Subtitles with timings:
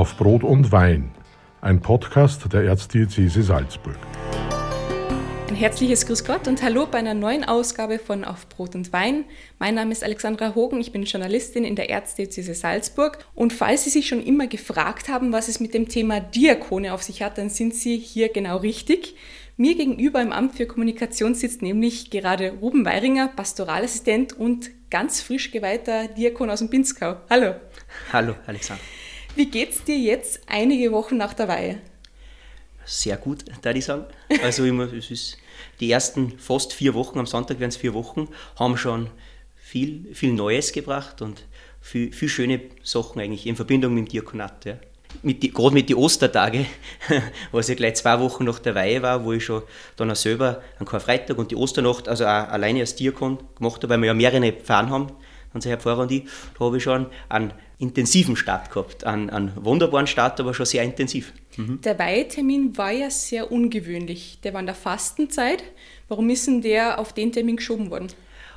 [0.00, 1.10] auf Brot und Wein,
[1.60, 3.98] ein Podcast der Erzdiözese Salzburg.
[5.46, 9.26] Ein herzliches Grüß Gott und Hallo bei einer neuen Ausgabe von Auf Brot und Wein.
[9.58, 13.26] Mein Name ist Alexandra Hogen, ich bin Journalistin in der Erzdiözese Salzburg.
[13.34, 17.02] Und falls Sie sich schon immer gefragt haben, was es mit dem Thema Diakone auf
[17.02, 19.16] sich hat, dann sind Sie hier genau richtig.
[19.58, 25.50] Mir gegenüber im Amt für Kommunikation sitzt nämlich gerade Ruben Weiringer, Pastoralassistent und ganz frisch
[25.50, 27.16] geweihter Diakon aus dem Pinzgau.
[27.28, 27.56] Hallo.
[28.14, 28.80] Hallo, Alexander.
[29.36, 31.78] Wie geht's dir jetzt einige Wochen nach der Weihe?
[32.84, 34.06] Sehr gut, da ich sagen.
[34.42, 35.38] Also immer, es ist
[35.78, 39.08] die ersten fast vier Wochen, am Sonntag werden es vier Wochen, haben schon
[39.56, 41.44] viel, viel Neues gebracht und
[41.80, 44.64] viel, viel schöne Sachen eigentlich in Verbindung mit dem Diakonat.
[44.64, 44.76] Ja
[45.22, 46.66] mit die, gerade mit den Ostertage,
[47.52, 49.62] was ja gleich zwei Wochen nach der Weihe war, wo ich schon
[49.96, 53.90] dann auch selber an Karfreitag und die Osternacht, also auch alleine als Diakon gemacht habe,
[53.94, 55.12] weil wir ja mehrere Pfarren haben,
[55.52, 56.24] unser Herr Pfarrer und ich,
[56.58, 60.82] da habe ich schon einen intensiven Start gehabt, einen, einen wunderbaren Start, aber schon sehr
[60.82, 61.32] intensiv.
[61.56, 61.80] Mhm.
[61.80, 64.38] Der Weihetermin war ja sehr ungewöhnlich.
[64.44, 65.64] Der war in der Fastenzeit.
[66.08, 68.08] Warum ist denn der auf den Termin geschoben worden?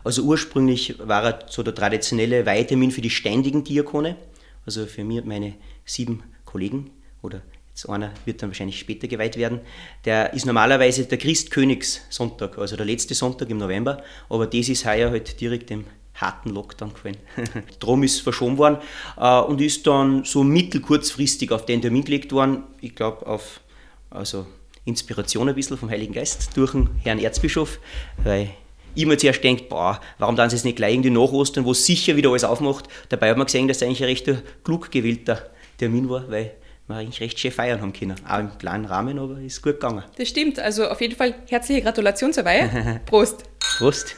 [0.04, 4.18] Also ursprünglich war er so der traditionelle Weihetermin für die ständigen Diakone,
[4.66, 5.54] also für mich und meine
[5.86, 9.62] sieben Kollegen oder jetzt einer wird dann wahrscheinlich später geweiht werden,
[10.04, 15.10] der ist normalerweise der Christkönigssonntag, also der letzte Sonntag im November, aber das ist heuer
[15.10, 15.86] halt direkt im
[16.16, 17.18] harten Lockdown gefallen.
[17.80, 18.78] Drum ist es verschoben worden
[19.18, 23.62] äh, und ist dann so mittelkurzfristig auf den Termin gelegt worden, ich glaube auf
[24.10, 24.46] also
[24.86, 27.80] Inspiration ein bisschen vom Heiligen Geist durch den Herrn Erzbischof,
[28.24, 28.52] weil
[28.96, 31.72] ich mir zuerst denkt, boah, warum dann sie es nicht gleich irgendwie nach Ostern, wo
[31.72, 32.88] es sicher wieder alles aufmacht.
[33.10, 36.56] Dabei hat man gesehen, dass es eigentlich ein recht klug gewählter Termin war, weil
[36.88, 38.16] wir eigentlich recht schön feiern haben können.
[38.28, 40.04] Auch im kleinen Rahmen, aber ist gut gegangen.
[40.18, 40.60] Das stimmt.
[40.60, 43.02] Also auf jeden Fall herzliche Gratulation zur Weihe.
[43.06, 43.44] Prost.
[43.60, 44.16] Prost.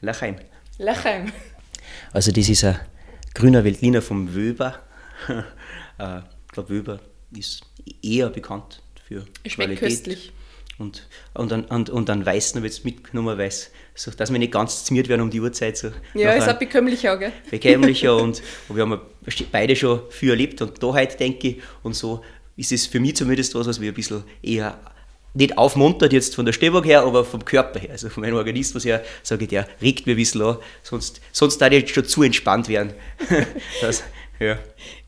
[0.00, 0.36] Lachheim.
[0.82, 1.32] Lachheim.
[2.12, 2.78] Also das ist ein
[3.34, 4.78] grüner Veltliner vom Wöber.
[5.98, 7.00] Äh, ich glaube, Wöber
[7.36, 7.60] ist
[8.02, 9.78] eher bekannt für Schmeckt Qualität.
[9.78, 10.32] köstlich.
[10.78, 13.52] Und, und, dann, und, und dann Weißen habe ich jetzt mitgenommen, weil
[13.94, 15.76] so, dass wir nicht ganz zmiert werden um die Uhrzeit.
[15.76, 17.32] So ja, ist auch bekömmlicher, gell?
[17.50, 19.00] Bekömmlicher und, und wir haben
[19.52, 22.24] beide schon viel erlebt und da heute denke ich und so
[22.56, 24.80] ist es für mich zumindest was, was wir ein bisschen eher
[25.34, 28.84] nicht aufmuntert jetzt von der Stimmung her, aber vom Körper her, also von meinem Organismus
[28.84, 32.04] her, sage ich, der regt mir ein bisschen an, sonst, sonst da ich jetzt schon
[32.04, 32.92] zu entspannt werden.
[33.80, 34.04] das,
[34.38, 34.58] ja.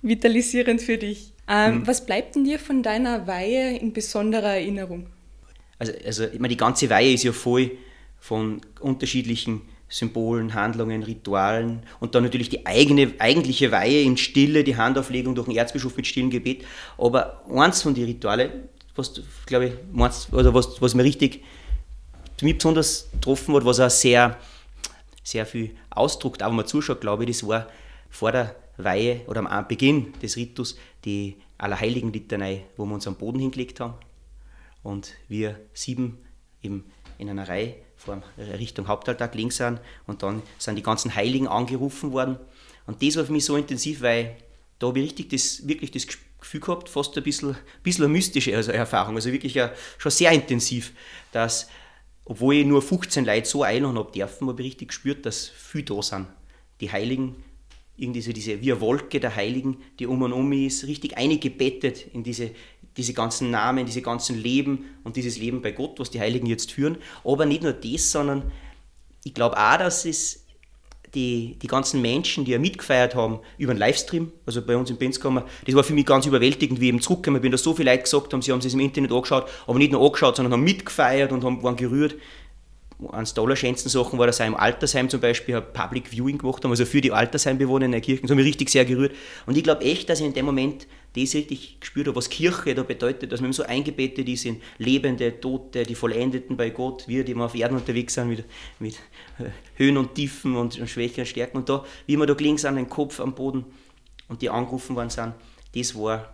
[0.03, 1.33] Vitalisierend für dich.
[1.49, 1.87] Ähm, hm.
[1.87, 5.07] Was bleibt denn dir von deiner Weihe in besonderer Erinnerung?
[5.79, 7.73] Also, also ich meine, die ganze Weihe ist ja voll
[8.19, 14.77] von unterschiedlichen Symbolen, Handlungen, Ritualen und dann natürlich die eigene, eigentliche Weihe in Stille, die
[14.77, 16.65] Handauflegung durch den Erzbischof mit stillen Gebet.
[16.97, 18.51] Aber eins von den Ritualen,
[18.97, 19.13] was,
[19.47, 21.43] glaube ich, meinst, oder was, was mir richtig
[22.43, 24.39] mich besonders getroffen hat, was auch sehr,
[25.23, 27.69] sehr viel ausdruckt, auch wenn man zuschaut, glaube ich, das war
[28.11, 33.39] vor der Weihe oder am Beginn des Ritus die Allerheiligen-Litanei, wo wir uns am Boden
[33.39, 33.95] hingelegt haben
[34.83, 36.19] und wir sieben
[36.63, 36.85] eben
[37.19, 42.13] in einer Reihe vor Richtung Hauptaltar links sind und dann sind die ganzen Heiligen angerufen
[42.13, 42.37] worden.
[42.87, 44.37] Und das war für mich so intensiv, weil
[44.79, 46.07] da habe ich richtig das, wirklich das
[46.45, 49.59] Gefühl gehabt, fast ein bisschen, bisschen eine mystische Erfahrung, also wirklich
[49.99, 50.93] schon sehr intensiv,
[51.33, 51.69] dass,
[52.25, 55.85] obwohl ich nur 15 Leute so einladen habe dürfen, habe ich richtig gespürt, dass viele
[55.85, 56.27] da sind.
[56.81, 57.37] Die Heiligen,
[57.97, 62.23] irgendwie so diese, eine Wolke der Heiligen, die um und um ist, richtig eingebettet in
[62.25, 62.51] diese,
[62.97, 66.73] diese ganzen Namen, diese ganzen Leben und dieses Leben bei Gott, was die Heiligen jetzt
[66.73, 66.99] führen.
[67.25, 68.53] Aber nicht nur das, sondern
[69.25, 70.44] ich glaube auch, dass es
[71.15, 74.97] die, die ganzen Menschen, die ja mitgefeiert haben über einen Livestream, also bei uns im
[74.97, 77.91] Benzkammer, das war für mich ganz überwältigend, wie ich eben zurückgekommen bin, da so viele
[77.91, 80.65] Leute gesagt haben, sie haben es im Internet angeschaut, aber nicht nur angeschaut, sondern haben
[80.65, 82.17] mitgefeiert und haben, waren gerührt.
[83.11, 86.63] Eines der allerschönsten Sachen war, dass sie im Altersheim zum Beispiel ein Public Viewing gemacht
[86.63, 88.23] haben, also für die Altersheimbewohner in der Kirche.
[88.23, 89.13] Das hat mich richtig sehr gerührt.
[89.47, 92.75] Und ich glaube echt, dass ich in dem Moment das richtig gespürt habe, was Kirche
[92.75, 97.25] da bedeutet, dass man so eingebettet ist in Lebende, Tote, die Vollendeten bei Gott, wir,
[97.25, 98.45] die immer auf Erden unterwegs sind, mit,
[98.79, 98.99] mit
[99.77, 101.59] Höhen und Tiefen und, und Schwächen und Stärken.
[101.59, 103.65] Und da, wie wir da gelegen sind, den Kopf am Boden
[104.29, 105.35] und die angerufen worden sind,
[105.75, 106.33] das war,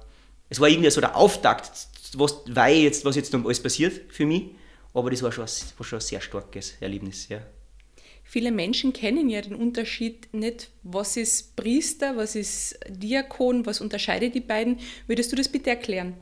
[0.49, 1.70] es war irgendwie so der Auftakt,
[2.14, 4.50] was, weil jetzt, was jetzt alles passiert für mich,
[4.94, 7.28] aber das war schon, war schon ein sehr starkes Erlebnis.
[7.28, 7.40] Ja.
[8.25, 14.34] Viele Menschen kennen ja den Unterschied nicht, was ist Priester, was ist Diakon, was unterscheidet
[14.34, 14.78] die beiden.
[15.06, 16.14] Würdest du das bitte erklären?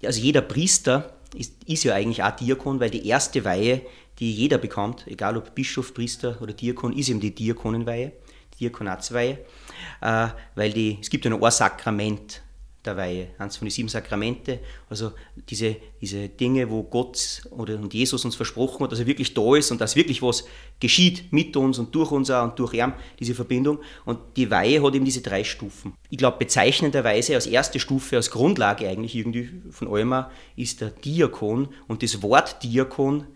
[0.00, 3.82] Ja, also jeder Priester ist, ist ja eigentlich auch Diakon, weil die erste Weihe,
[4.18, 8.12] die jeder bekommt, egal ob Bischof, Priester oder Diakon, ist eben die Diakonenweihe,
[8.54, 9.38] die Diakonatsweihe,
[10.00, 12.42] äh, weil die, es gibt ja noch ein Sakrament
[12.84, 14.58] der Weihe, eins von den sieben Sakramente,
[14.90, 15.12] also
[15.48, 19.54] diese, diese Dinge, wo Gott oder und Jesus uns versprochen hat, dass er wirklich da
[19.54, 20.44] ist und dass wirklich was
[20.80, 23.78] geschieht mit uns und durch uns auch und durch ihn, diese Verbindung.
[24.04, 25.94] Und die Weihe hat eben diese drei Stufen.
[26.10, 30.24] Ich glaube, bezeichnenderweise als erste Stufe, als Grundlage eigentlich irgendwie von allem
[30.56, 33.26] ist der Diakon und das Wort Diakon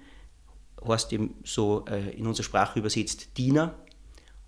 [0.86, 3.74] heißt eben so äh, in unserer Sprache übersetzt Diener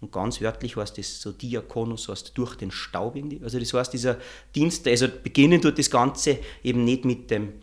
[0.00, 3.41] und ganz wörtlich heißt das so Diakonus, heißt durch den Staub irgendwie.
[3.43, 4.19] Also das heißt, dieser
[4.55, 7.55] Dienst, also beginnen tut das Ganze eben nicht mit dem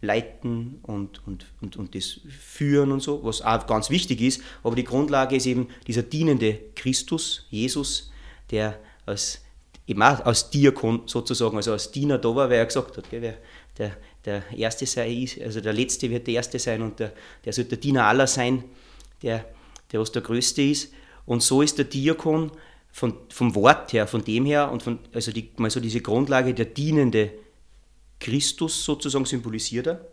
[0.00, 4.76] Leiten und, und, und, und das Führen und so, was auch ganz wichtig ist, aber
[4.76, 8.10] die Grundlage ist eben dieser dienende Christus, Jesus,
[8.50, 9.42] der als,
[9.86, 13.36] eben auch als Diakon sozusagen, also als Diener da war, weil er gesagt hat, gell,
[13.78, 17.12] der, der Erste sei, also der Letzte wird der Erste sein und der,
[17.44, 18.64] der soll der Diener aller sein,
[19.22, 19.44] der,
[19.92, 20.92] der was der Größte ist.
[21.26, 22.52] Und so ist der Diakon
[22.90, 26.54] von, vom Wort her, von dem her, und von, also die, mal so diese Grundlage,
[26.54, 27.32] der dienende
[28.20, 30.06] Christus sozusagen symbolisiert er.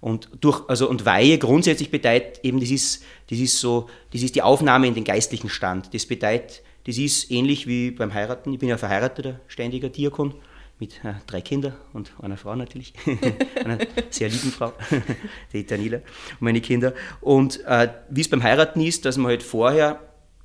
[0.00, 4.34] Und, durch, also, und Weihe grundsätzlich bedeutet eben, das ist, das ist so, das ist
[4.34, 5.94] die Aufnahme in den geistlichen Stand.
[5.94, 8.52] Das bedeutet, das ist ähnlich wie beim Heiraten.
[8.52, 10.34] Ich bin ja verheirateter, ständiger Diakon
[10.78, 12.92] mit äh, drei Kindern und einer Frau natürlich,
[13.64, 13.78] einer
[14.10, 14.72] sehr lieben Frau,
[15.54, 15.98] die Daniela
[16.32, 16.92] und meine Kinder.
[17.22, 20.00] Und äh, wie es beim Heiraten ist, dass man halt vorher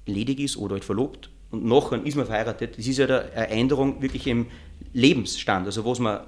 [0.10, 4.02] ledig ist oder halt verlobt und nachher ist man verheiratet, das ist ja eine Änderung
[4.02, 4.48] wirklich im
[4.94, 6.22] Lebensstand, also was man,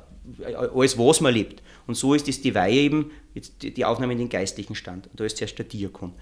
[0.44, 1.62] alles was man lebt.
[1.88, 5.08] Und so ist es die Weihe eben, jetzt die Aufnahme in den geistlichen Stand.
[5.08, 6.14] Und da ist zuerst der Diakon.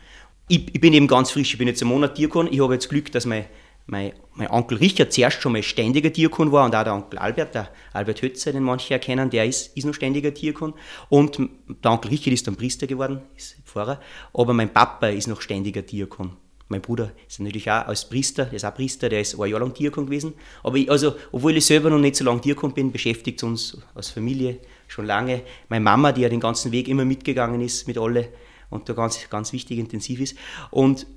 [0.48, 2.90] Ich, ich bin eben ganz frisch, ich bin jetzt einen Monat Diakon, ich habe jetzt
[2.90, 3.46] Glück, dass mein
[3.90, 7.56] mein, mein, Onkel Richard zuerst schon mal ständiger Diakon war und auch der Onkel Albert,
[7.56, 10.74] der Albert Hötzer, den manche erkennen, der ist, ist noch ständiger Diakon.
[11.10, 11.40] Und
[11.84, 14.00] der Onkel Richard ist dann Priester geworden, ist Pfarrer,
[14.34, 16.34] aber mein Papa ist noch ständiger Diakon.
[16.72, 19.60] Mein Bruder ist natürlich auch als Priester, der ist auch Priester, der ist ein Jahr
[19.60, 20.36] lang Diakon gewesen.
[20.64, 24.10] Aber ich, also, obwohl ich selber noch nicht so lange Diakon bin, beschäftigt uns als
[24.10, 25.42] Familie schon lange.
[25.68, 28.30] Meine Mama, die ja den ganzen Weg immer mitgegangen ist mit alle
[28.70, 30.36] und da ganz, ganz wichtig intensiv ist.
[30.70, 31.08] Und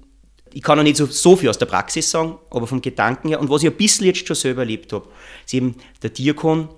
[0.55, 3.39] ich kann auch nicht so, so viel aus der Praxis sagen, aber vom Gedanken her
[3.39, 5.07] und was ich ein bisschen jetzt schon selber erlebt habe,
[5.45, 6.71] ist eben der Diakon,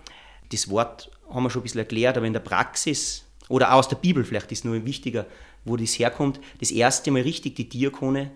[0.51, 3.89] das Wort haben wir schon ein bisschen erklärt, aber in der Praxis oder auch aus
[3.89, 5.27] der Bibel vielleicht ist nur wichtiger,
[5.65, 6.41] wo das herkommt.
[6.59, 8.33] Das erste Mal richtig die Diakone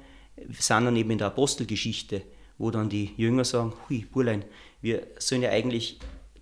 [0.58, 2.22] sind dann eben in der Apostelgeschichte,
[2.58, 4.44] wo dann die Jünger sagen, hui, Burlein,
[4.80, 5.98] wir sollen ja eigentlich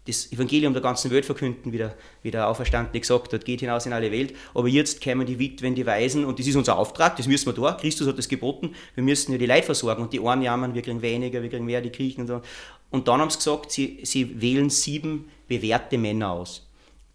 [0.06, 3.86] das Evangelium der ganzen Welt verkünden, wie der, wie der Auferstandene gesagt hat, geht hinaus
[3.86, 4.34] in alle Welt.
[4.54, 7.52] Aber jetzt kämen die Witwen, die Waisen, und das ist unser Auftrag, das müssen wir
[7.60, 7.72] da.
[7.72, 10.02] Christus hat das geboten, wir müssen ja die Leute versorgen.
[10.02, 12.40] Und die einen jammern, wir kriegen weniger, wir kriegen mehr, die kriechen und so.
[12.90, 16.68] Und dann haben sie gesagt, sie, sie wählen sieben bewährte Männer aus.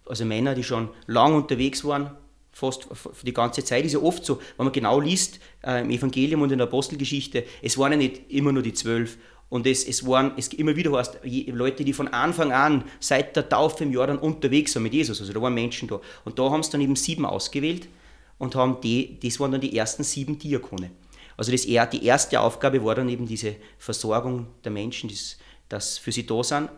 [0.05, 2.11] Also Männer, die schon lang unterwegs waren,
[2.61, 2.87] fast
[3.23, 3.85] die ganze Zeit.
[3.85, 7.43] Ist ja oft so, wenn man genau liest äh, im Evangelium und in der Apostelgeschichte,
[7.61, 9.17] es waren ja nicht immer nur die zwölf,
[9.49, 13.49] und es, es waren, es immer wieder heißt, Leute, die von Anfang an seit der
[13.49, 15.19] Taufe im Jordan unterwegs waren mit Jesus.
[15.19, 15.99] Also da waren Menschen da.
[16.23, 17.89] Und da haben sie dann eben sieben ausgewählt
[18.37, 20.91] und haben die, das waren dann die ersten sieben Diakone.
[21.35, 25.37] Also das, die erste Aufgabe war dann eben diese Versorgung der Menschen, das,
[25.67, 26.69] das für sie da sind,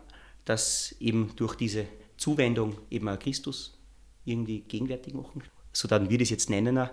[0.44, 1.86] dass eben durch diese
[2.18, 3.78] Zuwendung eben auch Christus
[4.26, 5.44] irgendwie gegenwärtig machen.
[5.74, 6.78] So dann wir das jetzt nennen.
[6.78, 6.90] Auch.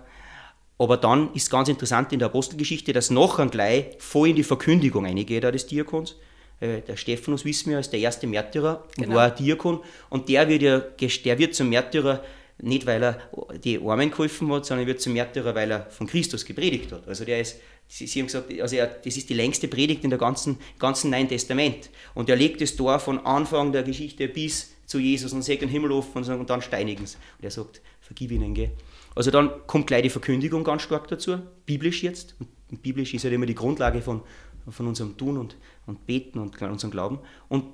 [0.77, 5.05] Aber dann ist ganz interessant in der Apostelgeschichte, dass nachher gleich voll in die Verkündigung
[5.05, 6.15] eingeht des Diakons.
[6.59, 9.15] Äh, der Stephanus, wissen wir, ist der erste Märtyrer und genau.
[9.15, 9.79] war ein Diakon.
[10.09, 12.23] Und der wird, ja, der wird zum Märtyrer
[12.63, 13.19] nicht, weil er
[13.63, 17.07] die Armen geholfen hat, sondern er wird zum Märtyrer, weil er von Christus gepredigt hat.
[17.07, 17.57] Also der ist,
[17.87, 21.11] Sie, Sie haben gesagt, also er, das ist die längste Predigt in der ganzen, ganzen
[21.11, 21.89] Neuen Testament.
[22.13, 25.67] Und er legt es da von Anfang der Geschichte bis zu Jesus und sagt den
[25.67, 27.17] Himmel offen und dann steinigen sie.
[27.37, 28.71] Und er sagt, vergib ihnen, gell.
[29.15, 32.35] Also dann kommt gleich die Verkündigung ganz stark dazu, biblisch jetzt.
[32.69, 34.21] Und biblisch ist halt immer die Grundlage von,
[34.69, 37.19] von unserem Tun und, und Beten und unserem Glauben.
[37.47, 37.65] Und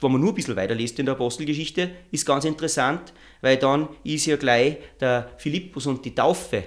[0.00, 3.12] wenn man nur ein bisschen weiterliest in der Apostelgeschichte, ist ganz interessant,
[3.42, 6.64] weil dann ist ja gleich der Philippus und die Taufe,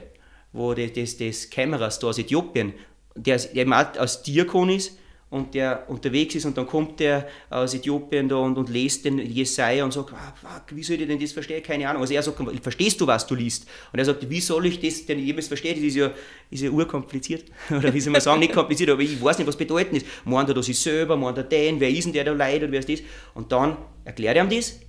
[0.54, 2.74] wo das, das, Kämmerers da aus Äthiopien,
[3.16, 4.98] der, eben als Diakon ist,
[5.30, 9.20] und der unterwegs ist und dann kommt der aus Äthiopien da und, und liest den
[9.20, 11.62] Jesaja und sagt, ah, fuck, wie soll ich denn das verstehen?
[11.62, 12.02] Keine Ahnung.
[12.02, 13.68] Also er sagt, verstehst du, was du liest?
[13.92, 15.76] Und er sagt, wie soll ich das denn jemals verstehen?
[15.76, 16.12] Das ist ja,
[16.50, 17.44] ist ja urkompliziert.
[17.70, 20.06] Oder wie soll man sagen, nicht kompliziert, aber ich weiß nicht, was bedeuten ist.
[20.24, 22.80] Meint er das ist selber, meint er den, wer ist denn der da leidet, wer
[22.80, 23.02] ist das?
[23.34, 24.80] Und dann erklärt er ihm das,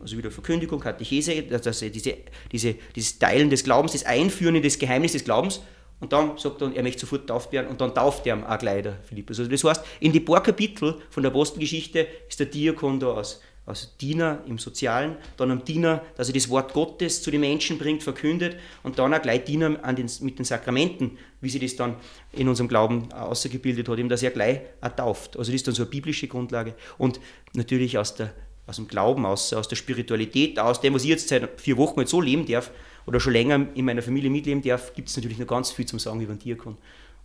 [0.00, 2.14] also wieder Verkündigung, Katechese, also diese,
[2.50, 5.60] diese, dieses Teilen des Glaubens, das Einführen in das Geheimnis des Glaubens
[6.02, 8.82] und dann sagt er, er möchte sofort tauft werden und dann tauft er auch gleich
[8.82, 9.38] der Philippus.
[9.38, 13.40] Also das heißt, in die paar Kapitel von der Apostelgeschichte ist der Diakon da als,
[13.66, 17.78] als Diener im Sozialen, dann ein Diener, dass er das Wort Gottes zu den Menschen
[17.78, 21.94] bringt, verkündet und dann auch gleich Diener den, mit den Sakramenten, wie sie das dann
[22.32, 25.36] in unserem Glauben ausgebildet hat, eben dass er gleich auch tauft.
[25.36, 27.20] Also das ist dann so eine biblische Grundlage und
[27.54, 28.34] natürlich aus der
[28.66, 32.00] aus dem Glauben, aus, aus der Spiritualität, aus dem, was ich jetzt seit vier Wochen
[32.00, 32.70] jetzt so leben darf
[33.06, 35.98] oder schon länger in meiner Familie mitleben darf, gibt es natürlich noch ganz viel zum
[35.98, 36.76] Sagen über den Diakon.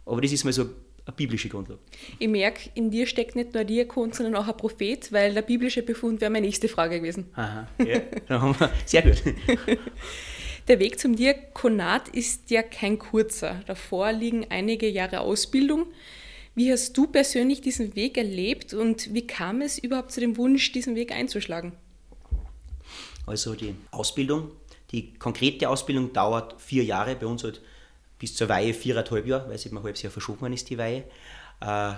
[0.06, 1.80] Aber das ist mal so eine biblische Grundlage.
[2.20, 5.42] Ich merke, in dir steckt nicht nur ein Diakon, sondern auch ein Prophet, weil der
[5.42, 7.28] biblische Befund wäre meine nächste Frage gewesen.
[7.36, 9.24] Aha, ja, sehr gut.
[10.68, 13.62] Der Weg zum Diakonat ist ja kein kurzer.
[13.68, 15.86] Davor liegen einige Jahre Ausbildung.
[16.58, 20.72] Wie hast du persönlich diesen Weg erlebt und wie kam es überhaupt zu dem Wunsch,
[20.72, 21.74] diesen Weg einzuschlagen?
[23.28, 24.50] Also die Ausbildung,
[24.90, 27.62] die konkrete Ausbildung dauert vier Jahre, bei uns halt
[28.18, 31.04] bis zur Weihe viereinhalb Jahre, weil es eben ein halbes Jahr verschoben ist, die Weihe.
[31.62, 31.94] Äh,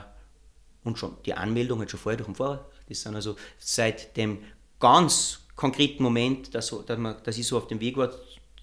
[0.84, 2.66] und schon die Anmeldung hat schon vorher durch den Vorrat.
[2.90, 4.40] Das sind also seit dem
[4.78, 8.12] ganz konkreten Moment, dass, dass ich so auf dem Weg war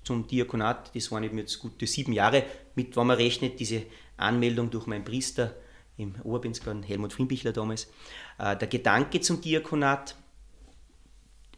[0.05, 3.85] zum Diakonat, das waren eben jetzt gute sieben Jahre, mit, wenn man rechnet, diese
[4.19, 5.55] Anmeldung durch meinen Priester
[5.97, 7.89] im Oberbinsgarten, Helmut Frimbichler damals.
[8.39, 10.17] Äh, der Gedanke zum Diakonat,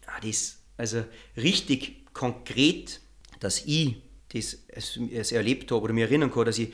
[0.06, 1.04] ah, das also
[1.36, 3.00] richtig konkret,
[3.40, 3.96] dass ich
[4.30, 6.72] das es erlebt habe oder mir erinnern kann, dass ich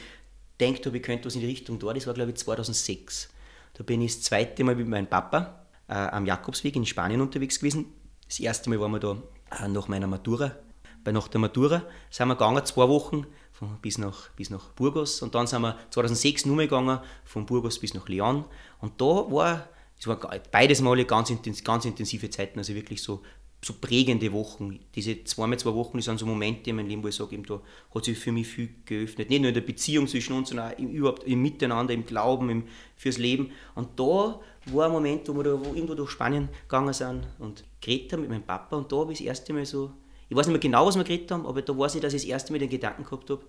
[0.61, 3.31] denkt habe, ich könnte was in die Richtung da, das war glaube ich 2006.
[3.75, 7.59] Da bin ich das zweite Mal mit meinem Papa äh, am Jakobsweg in Spanien unterwegs
[7.59, 7.87] gewesen.
[8.27, 9.23] Das erste Mal waren wir da
[9.63, 10.57] äh, nach meiner Matura
[11.05, 15.23] bei nach der Matura sind wir gegangen, zwei Wochen von, bis, nach, bis nach Burgos
[15.23, 18.45] und dann sind wir 2006 nur mehr gegangen, von Burgos bis nach Lyon
[18.81, 19.69] und da war,
[19.99, 20.19] es war
[20.51, 21.33] beides Male ganz,
[21.63, 23.23] ganz intensive Zeiten, also wirklich so,
[23.65, 24.79] so prägende Wochen.
[24.95, 27.61] Diese zweimal zwei Wochen, das sind so Momente in meinem Leben, wo ich sage, da
[27.95, 29.31] hat sich für mich viel geöffnet.
[29.31, 32.51] Nicht nur in der Beziehung zwischen uns, sondern auch im, überhaupt im Miteinander, im Glauben,
[32.51, 32.65] im,
[32.97, 33.53] fürs Leben.
[33.75, 37.65] Und da war ein Moment, wo wir da wo irgendwo durch Spanien gegangen sind und
[37.81, 39.91] geredet haben mit meinem Papa und da habe ich das erste Mal so
[40.29, 42.23] ich weiß nicht mehr genau, was wir geredet haben, aber da weiß ich, dass ich
[42.23, 43.43] das erste Mal den Gedanken gehabt habe.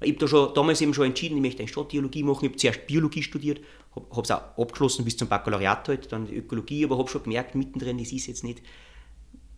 [0.00, 2.44] Ich habe da schon, damals eben schon entschieden, ich möchte eine Stadttheologie machen.
[2.44, 3.60] Ich habe zuerst Biologie studiert,
[3.94, 7.98] habe es auch abgeschlossen bis zum Baccalaureat halt, dann Ökologie, aber habe schon gemerkt, mittendrin,
[7.98, 8.62] das ist jetzt nicht,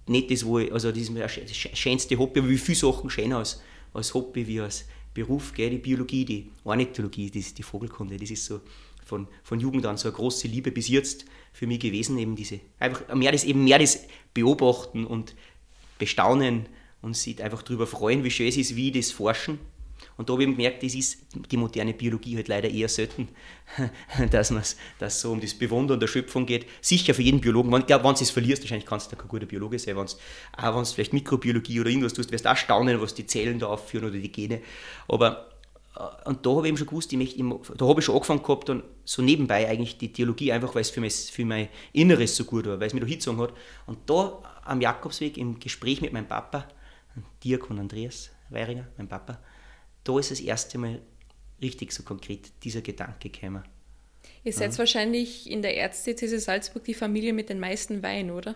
[0.06, 3.08] nicht das, wo ich, also das ist mir das schönste Hobby, aber wie viele Sachen
[3.08, 3.62] schöner als,
[3.94, 4.84] als Hobby wie als
[5.14, 8.60] Beruf, gell, die Biologie, die Ornithologie, die, die Vogelkunde, das ist so
[9.04, 12.60] von, von Jugend an so eine große Liebe bis jetzt für mich gewesen, eben diese,
[12.78, 14.00] einfach mehr das, eben mehr das
[14.32, 15.34] Beobachten und
[15.98, 16.66] bestaunen
[17.02, 19.58] und sich einfach darüber freuen, wie schön es ist, wie das Forschen.
[20.16, 21.18] Und da habe ich gemerkt, das ist
[21.50, 23.28] die moderne Biologie halt leider eher selten,
[24.30, 26.66] dass es so um das Bewundern der Schöpfung geht.
[26.80, 29.46] Sicher für jeden Biologen, wenn, glaub, wenn du es verlierst, wahrscheinlich kannst du kein guter
[29.46, 33.26] Biologe sein, wenn du vielleicht Mikrobiologie oder irgendwas tust, wirst du auch staunen, was die
[33.26, 34.60] Zellen da aufführen oder die Gene.
[35.08, 35.48] Aber
[35.96, 37.42] äh, und da habe ich eben schon gewusst, ich möchte,
[37.76, 40.90] da habe ich schon angefangen gehabt und so nebenbei eigentlich die Theologie, einfach weil es
[40.90, 43.52] für, für mein Inneres so gut war, weil es mir da hingezogen hat.
[43.86, 46.68] Und da am Jakobsweg im Gespräch mit meinem Papa,
[47.42, 49.38] Diakon Andreas Weiringer, mein Papa,
[50.04, 51.00] da ist das erste Mal
[51.62, 53.64] richtig so konkret dieser Gedanke gekommen.
[54.42, 54.78] Ihr seid ja.
[54.78, 58.54] wahrscheinlich in der Erzdiözese Salzburg die Familie mit den meisten Weinen, oder?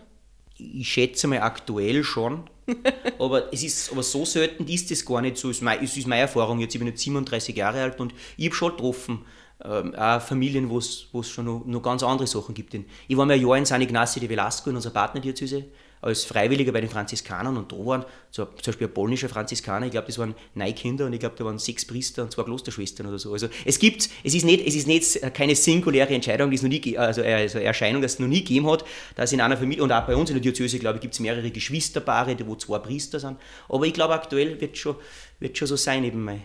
[0.57, 2.49] Ich schätze mal aktuell schon,
[3.19, 5.49] aber es ist aber so selten ist es gar nicht so.
[5.49, 6.75] Es ist meine Erfahrung jetzt.
[6.75, 9.25] Ich bin jetzt 37 Jahre alt und ich habe schon getroffen,
[9.63, 12.75] ähm, auch Familien, wo es schon noch, noch, ganz andere Sachen gibt.
[13.07, 15.65] Ich war mal ein Jahr in San Ignacio de Velasco in unserer Partnerdiözese
[16.01, 19.91] als Freiwilliger bei den Franziskanern und da waren so, zum Beispiel ein polnischer Franziskaner, ich
[19.91, 23.07] glaube, das waren neun Kinder und ich glaube, da waren sechs Priester und zwei Klosterschwestern
[23.07, 23.33] oder so.
[23.33, 26.69] Also es gibt, es ist nicht, es ist nicht keine singuläre Entscheidung, die es noch
[26.69, 29.91] nie, also, also Erscheinung, dass es noch nie gegeben hat, dass in einer Familie, und
[29.91, 33.19] auch bei uns in der Diözese, glaube ich, gibt es mehrere Geschwisterpaare, wo zwei Priester
[33.19, 33.37] sind.
[33.67, 34.95] Aber ich glaube, aktuell wird schon,
[35.39, 36.43] wird schon so sein, eben mein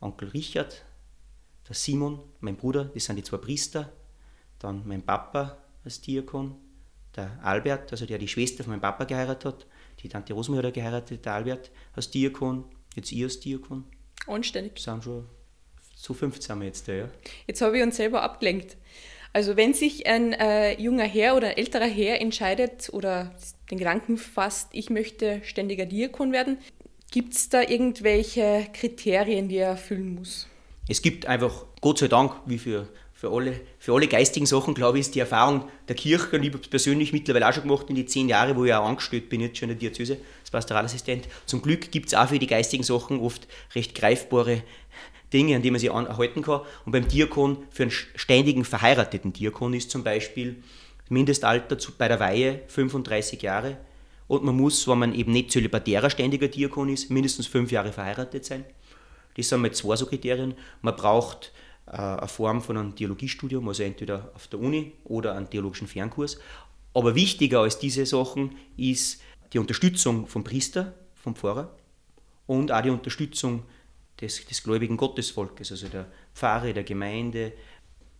[0.00, 0.84] Onkel Richard,
[1.68, 3.90] der Simon, mein Bruder, das sind die zwei Priester,
[4.58, 6.54] dann mein Papa als Diakon,
[7.16, 9.66] der Albert, also der die Schwester von meinem Papa geheiratet hat,
[10.00, 13.84] die Tante Rosmarie hat geheiratet, der Albert als Diakon, jetzt ich als Diakon.
[14.26, 14.78] Anständig.
[14.78, 15.26] Sind schon
[15.96, 17.08] zu 15 sind wir jetzt da, ja.
[17.46, 18.76] Jetzt habe ich uns selber abgelenkt.
[19.32, 23.34] Also wenn sich ein äh, junger Herr oder ein älterer Herr entscheidet oder
[23.70, 26.58] den Gedanken fasst, ich möchte ständiger Diakon werden,
[27.10, 30.46] gibt es da irgendwelche Kriterien, die er erfüllen muss?
[30.88, 32.88] Es gibt einfach, Gott sei Dank, wie für
[33.24, 36.50] für alle, für alle geistigen Sachen, glaube ich, ist die Erfahrung der Kirche, und ich
[36.50, 39.30] habe es persönlich mittlerweile auch schon gemacht in die zehn Jahre, wo ich auch angestellt
[39.30, 41.26] bin, jetzt schon in der Diözese, als Pastoralassistent.
[41.46, 44.62] Zum Glück gibt es auch für die geistigen Sachen oft recht greifbare
[45.32, 46.60] Dinge, an die man sich erhalten kann.
[46.84, 50.62] Und beim Diakon, für einen ständigen verheirateten Diakon ist zum Beispiel
[51.08, 53.78] Mindestalter bei der Weihe 35 Jahre.
[54.28, 58.44] Und man muss, wenn man eben nicht zölibatärer ständiger Diakon ist, mindestens fünf Jahre verheiratet
[58.44, 58.66] sein.
[59.34, 60.54] Das sind mal zwei so Kriterien.
[60.82, 61.52] Man braucht
[61.86, 66.38] eine Form von einem Theologiestudium, also entweder auf der Uni oder einen theologischen Fernkurs.
[66.94, 69.20] Aber wichtiger als diese Sachen ist
[69.52, 71.74] die Unterstützung vom Priester, vom Pfarrer
[72.46, 73.64] und auch die Unterstützung
[74.20, 77.52] des, des gläubigen Gottesvolkes, also der Pfarre, der Gemeinde.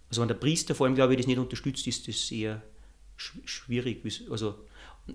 [0.08, 2.62] Also wenn der Priester vor allem, glaube ich, das nicht unterstützt, ist das eher
[3.16, 4.02] schwierig.
[4.30, 4.56] Also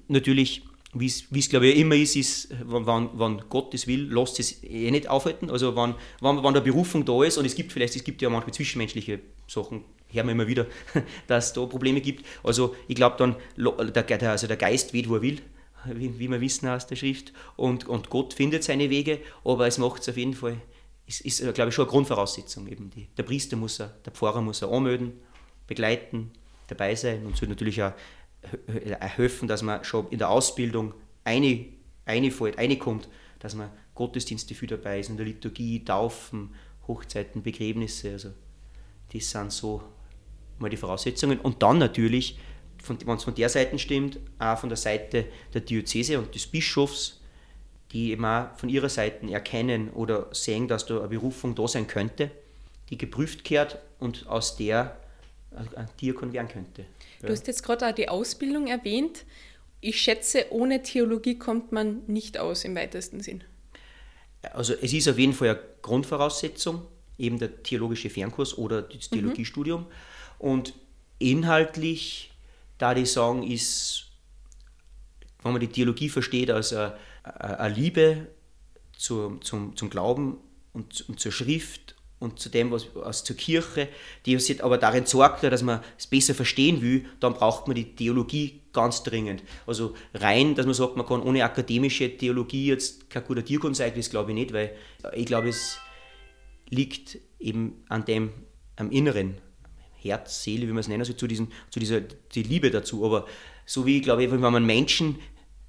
[0.08, 4.64] natürlich, wie es glaube ich immer ist, ist, wenn, wenn Gott es will, lässt es
[4.64, 5.52] eh nicht aufhalten.
[5.52, 8.30] Also wenn, wenn, wenn der Berufung da ist und es gibt vielleicht, es gibt ja
[8.30, 10.66] manchmal zwischenmenschliche Sachen, hören wir immer wieder,
[11.28, 12.26] dass es da Probleme gibt.
[12.44, 15.42] Also ich glaube dann, der, also der Geist weht, wo er will,
[15.86, 19.78] wie, wie wir wissen aus der Schrift, und, und Gott findet seine Wege, aber es
[19.78, 20.58] macht es auf jeden Fall,
[21.06, 22.68] ist, ist glaube ich schon eine Grundvoraussetzung.
[22.68, 25.14] Eben die, der Priester muss er, der Pfarrer muss er anmelden,
[25.68, 26.32] begleiten,
[26.68, 27.94] dabei sein und so natürlich auch
[29.00, 30.94] helfen, dass man schon in der Ausbildung
[31.24, 31.66] eine,
[32.06, 36.56] eine fällt, eine kommt, dass man Gottesdienste viel dabei ist, in der Liturgie, Taufen,
[36.88, 38.30] Hochzeiten, Begräbnisse, also
[39.12, 39.84] das sind so
[40.58, 41.40] mal die Voraussetzungen.
[41.40, 42.40] Und dann natürlich,
[42.88, 47.20] wenn es von der Seite stimmt, auch von der Seite der Diözese und des Bischofs,
[47.92, 52.32] die auch von ihrer Seite erkennen oder sehen, dass da eine Berufung da sein könnte,
[52.90, 54.98] die geprüft kehrt und aus der
[55.52, 56.86] ein Diakon werden könnte.
[57.22, 59.26] Du hast jetzt gerade auch die Ausbildung erwähnt.
[59.82, 63.44] Ich schätze, ohne Theologie kommt man nicht aus im weitesten Sinn.
[64.42, 66.86] Also es ist auf jeden Fall eine Grundvoraussetzung,
[67.18, 69.16] eben der theologische Fernkurs oder das mhm.
[69.16, 69.82] Theologiestudium.
[69.82, 69.88] Mhm.
[70.40, 70.74] Und
[71.20, 72.32] inhaltlich,
[72.78, 74.08] da ich sagen, ist,
[75.44, 78.28] wenn man die Theologie versteht als eine, eine Liebe
[78.98, 80.38] zur, zum, zum Glauben
[80.74, 83.88] und, und zur Schrift und zu dem, was also zur Kirche,
[84.26, 87.96] die uns aber darin sorgt, dass man es besser verstehen will, dann braucht man die
[87.96, 89.42] Theologie ganz dringend.
[89.66, 93.94] Also rein, dass man sagt, man kann ohne akademische Theologie jetzt kein guter Diakon sein,
[93.96, 94.76] das glaube ich nicht, weil
[95.14, 95.78] ich glaube, es
[96.70, 98.32] liegt eben an dem,
[98.76, 99.36] am Inneren,
[99.96, 103.06] Herz, Seele, wie man es nennen soll, zu, diesen, zu dieser die Liebe dazu.
[103.06, 103.28] Aber
[103.66, 105.20] so wie, glaube ich, wenn man Menschen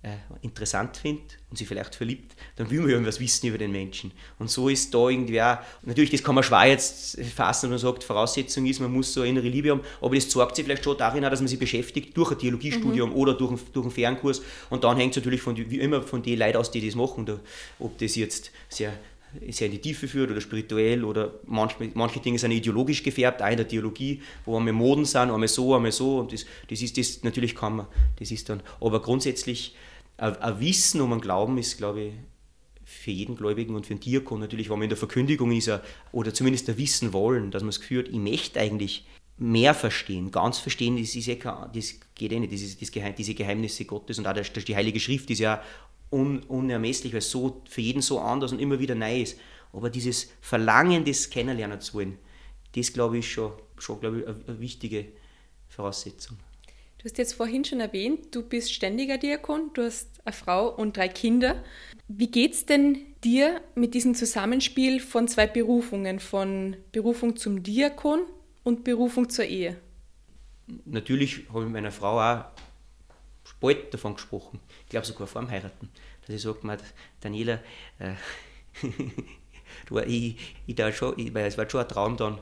[0.03, 4.13] äh, interessant findet und sich vielleicht verliebt, dann will man irgendwas wissen über den Menschen.
[4.39, 7.79] Und so ist da irgendwie auch, natürlich, das kann man schwer jetzt fassen, wenn man
[7.79, 10.85] sagt, Voraussetzung ist, man muss so eine innere Liebe haben, aber das zeigt sich vielleicht
[10.85, 13.17] schon darin, dass man sich beschäftigt durch ein Theologiestudium mhm.
[13.17, 14.41] oder durch, einen, durch einen Fernkurs
[14.71, 17.25] und dann hängt es natürlich von, wie immer von den Leuten aus, die das machen,
[17.25, 17.41] oder
[17.79, 18.93] ob das jetzt sehr
[19.51, 23.49] sehr in die Tiefe führt oder spirituell oder manche, manche Dinge sind ideologisch gefärbt, auch
[23.49, 26.99] in der Theologie, wo einmal Moden sind, einmal so, einmal so und das, das ist
[26.99, 27.87] das, natürlich kann man,
[28.19, 29.75] das ist dann, aber grundsätzlich
[30.21, 32.13] ein Wissen um einen Glauben ist, glaube ich,
[32.85, 35.71] für jeden Gläubigen und für den Diakon natürlich, wenn man in der Verkündigung ist,
[36.13, 39.07] oder zumindest ein Wissen wollen, dass man es gehört, ich möchte eigentlich
[39.39, 43.15] mehr verstehen, ganz verstehen, das, ist ja, das geht eh nicht, das ist das Geheim,
[43.17, 45.63] diese Geheimnisse Gottes und auch das, die Heilige Schrift ist ja
[46.11, 49.39] un, unermesslich, weil es so, für jeden so anders und immer wieder neu ist.
[49.73, 52.19] Aber dieses Verlangen des Kennenlernen zu wollen,
[52.75, 55.07] das glaube ich schon, schon glaube ich, eine wichtige
[55.69, 56.37] Voraussetzung.
[57.01, 60.99] Du hast jetzt vorhin schon erwähnt, du bist ständiger Diakon, du hast eine Frau und
[60.99, 61.65] drei Kinder.
[62.09, 68.27] Wie geht es denn dir mit diesem Zusammenspiel von zwei Berufungen, von Berufung zum Diakon
[68.65, 69.79] und Berufung zur Ehe?
[70.85, 72.45] Natürlich habe ich mit meiner Frau auch
[73.61, 75.89] bald davon gesprochen, ich glaube sogar vor dem Heiraten,
[76.27, 76.59] dass ich sage,
[77.23, 77.63] Daniela,
[77.99, 78.13] äh,
[79.89, 80.37] du, ich,
[80.67, 82.39] ich schon, ich, weil es war schon ein Traum dann,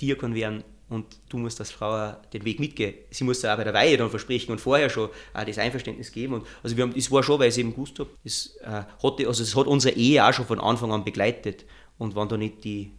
[0.00, 2.94] Diakon werden und du musst als Frau den Weg mitgehen.
[3.10, 6.34] Sie muss auch bei der Weihe dann versprechen und vorher schon auch das Einverständnis geben.
[6.34, 8.84] Und also wir haben, es war schon, weil ich es eben gewusst habe, es, äh,
[9.02, 11.64] hatte, also es hat unsere Ehe auch schon von Anfang an begleitet.
[11.98, 12.92] Und wenn da nicht, die,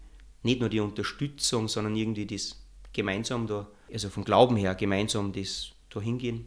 [0.43, 5.69] nicht nur die Unterstützung, sondern irgendwie das gemeinsam da, also vom Glauben her gemeinsam das
[5.89, 6.45] da hingehen,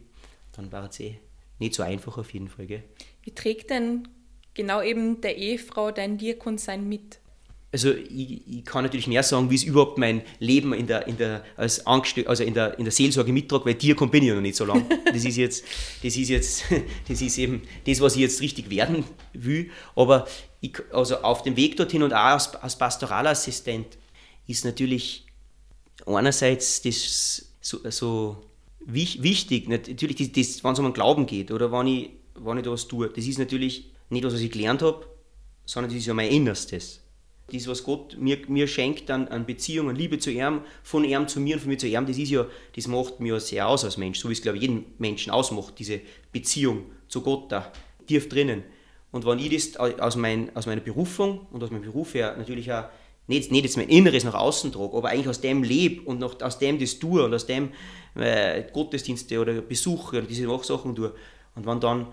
[0.55, 1.17] dann war es eh
[1.57, 2.67] nicht so einfach auf jeden Fall.
[2.67, 2.83] Gell?
[3.23, 4.07] Wie trägt denn
[4.53, 7.20] genau eben der Ehefrau dein Diakonsein mit?
[7.73, 11.17] Also ich, ich, kann natürlich mehr sagen, wie es überhaupt mein Leben in der, in
[11.17, 14.41] der, als Angestell also in der, in der Seelsorge mittrage, weil Diakon bin ich noch
[14.41, 14.85] nicht so lange.
[15.05, 15.63] Das ist jetzt,
[16.03, 16.65] das ist jetzt,
[17.07, 19.69] das ist eben das, was ich jetzt richtig werden will.
[19.95, 20.27] Aber
[20.59, 23.97] ich, also auf dem Weg dorthin und auch als, als Pastoralassistent
[24.47, 25.25] ist natürlich
[26.05, 28.43] einerseits das so, so
[28.81, 32.63] wichtig, natürlich, das, das, wenn es um den Glauben geht oder wenn ich, wenn ich
[32.63, 35.05] da was tue, das ist natürlich nicht was, was ich gelernt habe,
[35.65, 37.00] sondern das ist ja mein Innerstes
[37.51, 41.27] das, was Gott mir, mir schenkt an, an Beziehung, an Liebe zu ihm, von ihm
[41.27, 43.83] zu mir und von mir zu ihm, das ist ja, das macht mir sehr aus
[43.83, 47.71] als Mensch, so wie es, glaube ich, jeden Menschen ausmacht, diese Beziehung zu Gott da,
[48.07, 48.63] tief drinnen.
[49.11, 52.71] Und wenn ich das aus, mein, aus meiner Berufung und aus meinem Beruf her natürlich
[52.71, 52.85] auch
[53.27, 56.41] nicht, nicht jetzt mein Inneres nach außen trage, aber eigentlich aus dem lebe und noch,
[56.41, 57.71] aus dem das tue und aus dem
[58.15, 61.13] äh, Gottesdienste oder Besuche und diese Sachen tue.
[61.55, 62.07] Und wenn dann,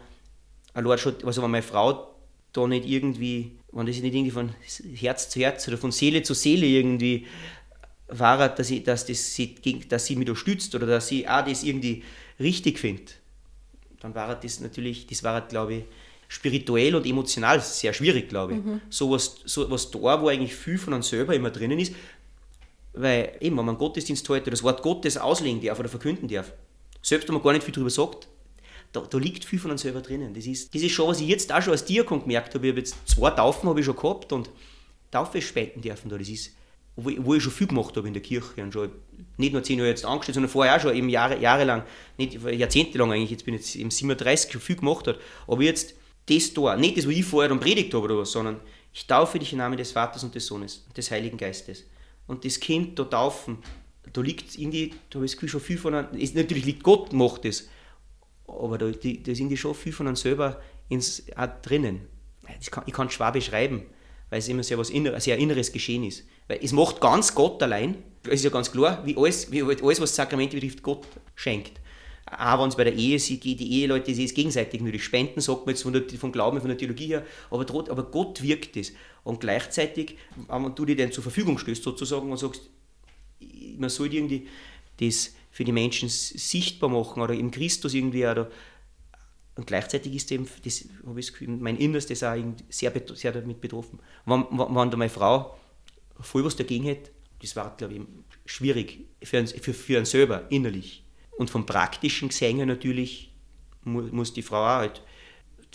[0.74, 2.14] also wenn meine Frau
[2.60, 4.54] da nicht irgendwie wenn das nicht irgendwie von
[4.94, 7.26] Herz zu Herz oder von Seele zu Seele irgendwie
[8.08, 9.54] war, dass, ich, dass, das sie,
[9.88, 12.02] dass sie mich unterstützt oder dass sie auch das irgendwie
[12.40, 13.16] richtig findet,
[14.00, 15.84] dann war das natürlich, das war, glaube ich,
[16.28, 18.64] spirituell und emotional sehr schwierig, glaube ich.
[18.64, 18.80] Mhm.
[18.88, 21.94] So, was, so was da, wo eigentlich viel von uns selber immer drinnen ist,
[22.94, 26.52] weil eben, wenn man Gottesdienst heute das Wort Gottes auslegen darf oder verkünden darf,
[27.02, 28.28] selbst wenn man gar nicht viel darüber sagt,
[28.92, 30.34] da, da, liegt viel von uns selber drinnen.
[30.34, 32.66] Das ist, das ist schon, was ich jetzt auch schon als Diakon gemerkt habe.
[32.66, 34.50] Ich habe jetzt zwei Taufen habe ich schon gehabt und
[35.10, 36.18] Taufe spenden dürfen da.
[36.18, 36.52] Das ist,
[36.96, 38.90] wo, ich schon viel gemacht habe in der Kirche und schon
[39.36, 41.84] nicht nur zehn Jahre jetzt angestellt, sondern vorher auch schon eben Jahre, jahrelang,
[42.16, 45.18] nicht jahrzehntelang eigentlich, jetzt bin ich jetzt im 37 schon viel gemacht hat.
[45.46, 45.94] Aber jetzt
[46.26, 48.60] das da, nicht das, was ich vorher dann predigt habe oder was, sondern
[48.92, 51.84] ich taufe dich im Namen des Vaters und des Sohnes und des Heiligen Geistes.
[52.26, 53.58] Und das Kind da taufen,
[54.12, 56.82] da liegt in die, da habe ich das Gefühl schon viel von ist, natürlich liegt
[56.82, 57.68] Gott macht das,
[58.48, 62.00] aber da, die, da sind die schon viel von einem selber ins, auch drinnen.
[62.70, 63.82] Kann, ich kann es schwer beschreiben,
[64.30, 66.24] weil es immer sehr was inner, sehr inneres Geschehen ist.
[66.48, 70.00] Weil es macht ganz Gott allein, es ist ja ganz klar, wie alles, wie alles
[70.00, 71.72] was Sakramente betrifft, Gott schenkt.
[72.30, 75.40] Auch wenn es bei der Ehe sieht, die Eheleute sie ist gegenseitig nur die Spenden,
[75.40, 78.76] sagt man jetzt von, der, von Glauben, von der Theologie her, aber, aber Gott wirkt
[78.76, 78.92] es.
[79.24, 80.16] Und gleichzeitig,
[80.48, 82.68] wenn du dir dann zur Verfügung stößt sozusagen und sagst,
[83.78, 84.46] man soll irgendwie
[85.00, 88.48] das für die Menschen sichtbar machen oder im Christus irgendwie oder
[89.56, 92.36] und gleichzeitig ist eben, das habe ich Gefühl, mein Innerstes auch
[92.68, 93.98] sehr, sehr damit betroffen.
[94.24, 95.58] Wenn, wenn da meine Frau
[96.20, 97.10] voll was dagegen hätte,
[97.42, 98.00] das war, glaube ich,
[98.46, 101.02] schwierig für, einen, für, für einen selber, innerlich.
[101.38, 103.32] Und vom Praktischen gesehen natürlich
[103.82, 105.02] muss, die Frau auch halt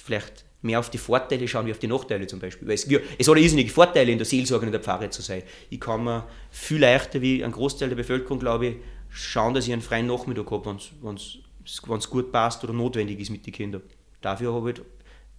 [0.02, 2.70] vielleicht mehr auf die Vorteile schauen wie auf die Nachteile zum Beispiel.
[2.70, 5.44] Weil es, es hat irrsinnige Vorteile, in der Seelsorge in der Pfarre zu sein.
[5.70, 8.76] Ich kann mir viel leichter wie ein Großteil der Bevölkerung, glaube ich,
[9.14, 13.46] schauen, dass ich einen freien Nachmittag habe, wenn es gut passt oder notwendig ist mit
[13.46, 13.82] den Kindern.
[14.22, 14.82] Dafür habe ich,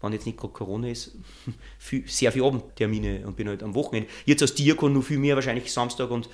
[0.00, 1.16] wenn jetzt nicht gerade Corona ist,
[1.78, 4.08] viel, sehr viele Abendtermine und bin halt am Wochenende.
[4.24, 6.28] Jetzt als Diakon noch viel mehr, wahrscheinlich Samstag und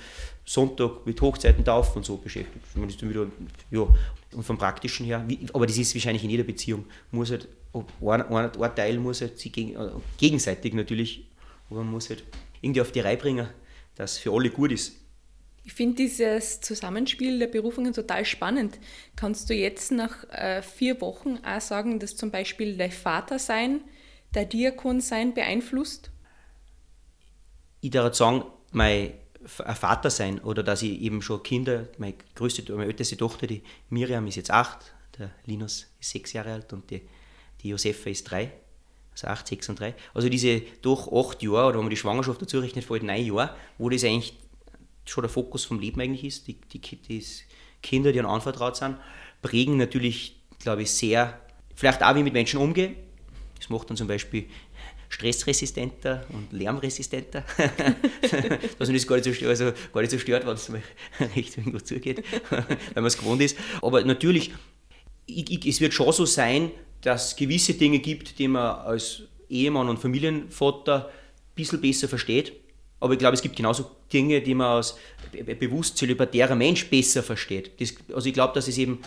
[0.45, 2.63] Sonntag mit Hochzeiten, Taufen und so beschäftigt.
[2.75, 3.25] Man ist dann wieder,
[3.71, 3.87] ja,
[4.33, 8.21] und vom Praktischen her, wie, aber das ist wahrscheinlich in jeder Beziehung, muss halt, ein,
[8.21, 11.25] ein, ein Teil muss halt sich gegen, äh, gegenseitig natürlich,
[11.69, 12.23] aber man muss halt
[12.61, 13.47] irgendwie auf die Reihe bringen,
[13.95, 15.00] dass für alle gut ist.
[15.63, 18.79] Ich finde dieses Zusammenspiel der Berufungen total spannend.
[19.15, 23.81] Kannst du jetzt nach äh, vier Wochen auch sagen, dass zum Beispiel der Vater sein,
[24.33, 26.09] der Diakon sein beeinflusst?
[27.81, 29.13] Ich darf sagen, mein
[29.45, 34.25] Vater sein oder dass ich eben schon Kinder, meine größte, meine älteste Tochter, die Miriam
[34.27, 37.01] ist jetzt acht, der Linus ist sechs Jahre alt und die,
[37.61, 38.51] die Josefa ist drei,
[39.11, 39.95] also acht, sechs und drei.
[40.13, 43.49] Also diese durch acht Jahre, oder wenn man die Schwangerschaft dazu rechnet, vor neun Jahren,
[43.77, 44.35] wo das eigentlich
[45.05, 47.23] schon der Fokus vom Leben eigentlich ist, die, die, die
[47.81, 48.97] Kinder, die an anvertraut sind,
[49.41, 51.39] prägen natürlich, glaube ich, sehr,
[51.75, 52.95] vielleicht auch wie ich mit Menschen umgehe.
[53.57, 54.45] Das macht dann zum Beispiel
[55.09, 57.43] stressresistenter und lärmresistenter.
[58.79, 60.81] dass man das gar nicht so, stört, also gar nicht so stört, wenn es mal
[61.35, 63.57] recht irgendwo zugeht, weil man es gewohnt ist.
[63.81, 64.51] Aber natürlich,
[65.25, 69.23] ich, ich, es wird schon so sein, dass es gewisse Dinge gibt, die man als
[69.49, 72.53] Ehemann und Familienvater ein bisschen besser versteht.
[73.01, 74.95] Aber ich glaube, es gibt genauso Dinge, die man als
[75.59, 77.71] bewusst zölibatärer Mensch besser versteht.
[77.81, 78.99] Das, also ich glaube, dass es eben,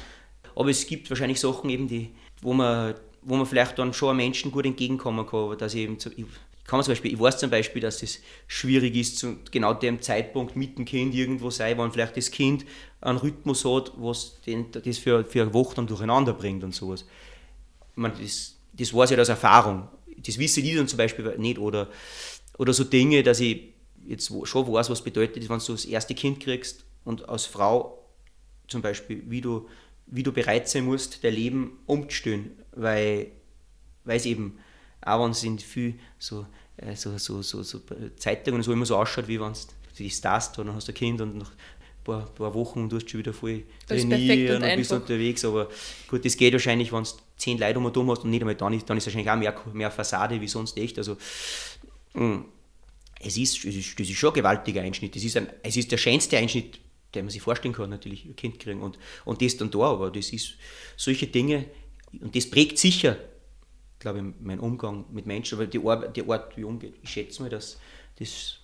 [0.55, 2.11] aber es gibt wahrscheinlich Sachen eben, die,
[2.43, 5.57] wo man wo man vielleicht dann schon Menschen gut entgegenkommen kann.
[5.59, 6.27] Dass ich, eben, ich
[6.65, 10.57] kann zum Beispiel, ich weiß zum Beispiel, dass es schwierig ist, zu genau dem Zeitpunkt
[10.57, 12.65] mit dem Kind irgendwo sein, wenn vielleicht das Kind
[13.01, 17.03] einen Rhythmus hat, was den, das für, für eine Woche dann durcheinander bringt und sowas.
[17.93, 19.89] Ich meine, das, das weiß ich aus Erfahrung.
[20.19, 21.59] Das wissen die dann zum Beispiel nicht.
[21.59, 21.89] Oder,
[22.59, 23.74] oder so Dinge, dass ich
[24.07, 28.05] jetzt schon weiß, was bedeutet, wenn du das erste Kind kriegst und als Frau
[28.69, 29.69] zum Beispiel, wie du,
[30.07, 33.31] wie du bereit sein musst, dein Leben umzustellen weil,
[34.05, 34.59] es eben,
[35.01, 37.81] auch wenn es in viel so, äh, so, so, so, so
[38.17, 39.59] Zeitungen so immer so ausschaut, wie wenn du
[39.99, 42.93] die Stars da, dann hast du ein Kind und nach ein paar, paar Wochen und
[42.93, 45.69] du hast schon wieder voll trainieren und, und bist unterwegs, aber
[46.09, 48.55] gut, das geht wahrscheinlich, wenn du zehn Leute um und um hast und nicht einmal
[48.55, 51.17] dann ist, dann ist es wahrscheinlich auch mehr, mehr Fassade wie sonst echt, also
[52.15, 52.41] mm,
[53.21, 55.91] es ist, es ist, das ist schon ein gewaltiger Einschnitt, es ist, ein, es ist
[55.93, 56.81] der schönste Einschnitt,
[57.15, 60.31] den man sich vorstellen kann, natürlich, Kind kriegen und, und das dann da, aber das
[60.31, 60.55] ist,
[60.97, 61.67] solche Dinge,
[62.21, 63.17] und das prägt sicher,
[63.99, 66.93] glaube ich, meinen Umgang mit Menschen, aber die Art, die Art wie ich umgehe.
[67.03, 67.79] Ich schätze mal, dass
[68.19, 68.59] das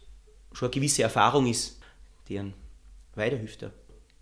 [0.52, 1.80] schon eine gewisse Erfahrung ist,
[2.28, 2.54] die einen
[3.14, 3.64] weiterhilft.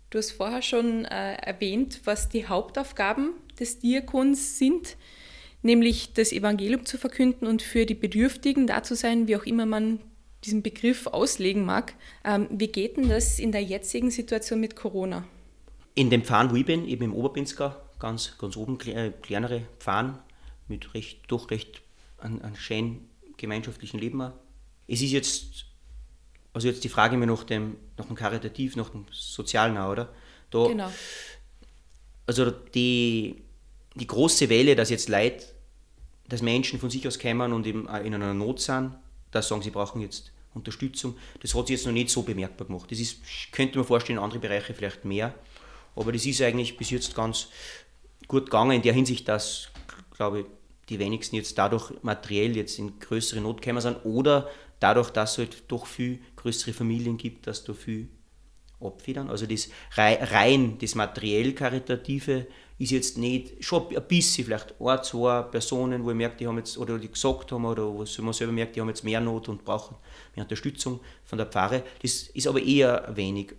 [0.09, 4.97] Du hast vorher schon äh, erwähnt, was die Hauptaufgaben des Diakons sind,
[5.61, 9.65] nämlich das Evangelium zu verkünden und für die Bedürftigen da zu sein, wie auch immer
[9.65, 9.99] man
[10.43, 11.93] diesen Begriff auslegen mag.
[12.23, 15.25] Ähm, wie geht denn das in der jetzigen Situation mit Corona?
[15.95, 20.19] In dem Pfarren, wo ich bin, eben im Oberpinskau, ganz, ganz oben äh, kleinere Pfarren
[20.67, 21.81] mit recht, doch recht
[22.17, 24.21] einem, schönen gemeinschaftlichen Leben.
[24.87, 25.65] Es ist jetzt,
[26.53, 30.13] also jetzt die Frage mir nach dem, nach dem Karitativ, nach dem Sozialen auch, oder?
[30.51, 30.91] Da, genau.
[32.25, 33.41] Also die,
[33.95, 35.45] die große Welle, dass jetzt Leute,
[36.27, 38.95] dass Menschen von sich aus kommen und eben in einer Not sind,
[39.31, 42.91] dass sagen, sie brauchen jetzt Unterstützung, das hat sich jetzt noch nicht so bemerkbar gemacht.
[42.91, 43.19] Das ist,
[43.51, 45.33] könnte man vorstellen, in anderen Bereichen vielleicht mehr.
[45.95, 47.49] Aber das ist eigentlich bis jetzt ganz
[48.27, 49.69] gut gegangen in der Hinsicht, dass,
[50.15, 50.45] glaube ich,
[50.89, 55.37] die wenigsten jetzt dadurch materiell jetzt in größere Not gekommen sind oder dadurch, dass es
[55.37, 58.09] halt doch viel größere Familien gibt, dass da viel
[58.81, 59.29] abfedern.
[59.29, 65.41] Also das rein das materiell Karitative ist jetzt nicht, schon ein bisschen vielleicht ein, zwei
[65.43, 68.53] Personen, wo ich merke, die haben jetzt, oder die gesagt haben, oder wo man selber
[68.53, 69.97] merkt, die haben jetzt mehr Not und brauchen
[70.33, 71.83] mehr Unterstützung von der Pfarre.
[72.01, 73.53] Das ist aber eher wenig.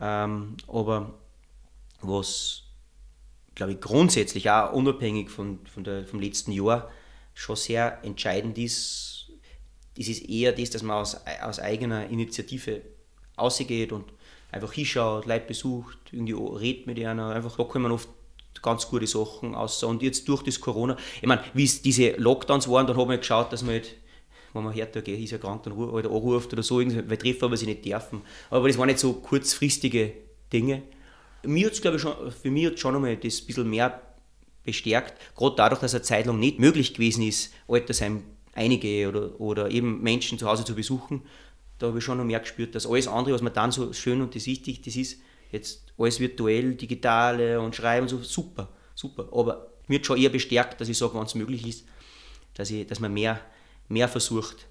[0.00, 1.18] Ähm, aber
[2.00, 2.62] was,
[3.56, 6.88] glaube ich, grundsätzlich auch unabhängig von, von der, vom letzten Jahr
[7.34, 9.32] schon sehr entscheidend ist,
[9.96, 12.82] das ist eher das, dass man aus, aus eigener Initiative
[13.34, 14.12] ausgeht und
[14.50, 18.08] einfach hinschaut, Leute besucht, irgendwie redet mit einer, einfach da man oft
[18.62, 19.82] ganz gute Sachen aus.
[19.82, 23.18] Und jetzt durch das Corona, ich meine, wie es diese Lockdowns waren, dann haben wir
[23.18, 23.94] geschaut, dass man halt,
[24.52, 27.56] wenn man hört, okay, ist ja krank, dann oder anruft oder so, weil treffen aber
[27.56, 28.22] sie nicht dürfen.
[28.50, 30.12] Aber das waren nicht so kurzfristige
[30.52, 30.82] Dinge.
[31.44, 34.02] Mir hat glaube ich, schon, für mich hat schon einmal das ein bisschen mehr
[34.64, 39.70] bestärkt, gerade dadurch, dass eine Zeit lang nicht möglich gewesen ist, Altersheim einige oder, oder
[39.70, 41.22] eben Menschen zu Hause zu besuchen.
[41.78, 44.20] Da habe ich schon noch mehr gespürt, dass alles andere, was man dann so schön
[44.20, 45.18] und das wichtig, das ist,
[45.50, 49.28] Jetzt alles virtuell, digitale und schreiben und so, super, super.
[49.32, 51.86] Aber hat schon eher bestärkt, dass ich sage, wenn es möglich ist,
[52.54, 53.40] dass, ich, dass man mehr,
[53.88, 54.66] mehr versucht.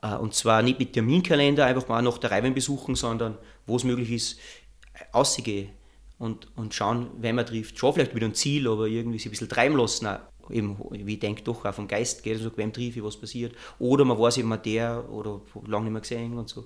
[0.00, 3.36] Äh, und zwar nicht mit Terminkalender, einfach mal nach der Reiben besuchen, sondern
[3.66, 4.38] wo es möglich ist,
[5.10, 5.70] ausgehen
[6.18, 7.78] und, und schauen, wenn man trifft.
[7.78, 10.06] Schon vielleicht mit einem Ziel, aber irgendwie sich ein bisschen treiben lassen.
[10.50, 13.54] Eben, wie ich denke, doch auch vom Geist geht, also wem treffe ich, was passiert.
[13.78, 16.64] Oder man weiß immer der oder lange nicht mehr gesehen und so